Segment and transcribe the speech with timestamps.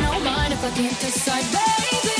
[0.00, 2.19] I don't mind if I can't decide, baby.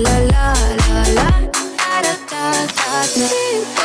[0.00, 0.52] da.
[3.14, 3.81] I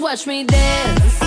[0.00, 1.25] watch me dance.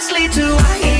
[0.00, 0.99] obviously too high.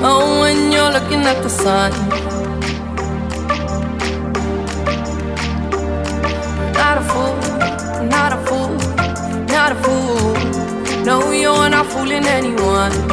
[0.00, 1.90] Oh, when you're looking at the sun.
[6.72, 8.76] Not a fool, not a fool,
[9.46, 11.04] not a fool.
[11.04, 13.07] No, you're not fooling anyone.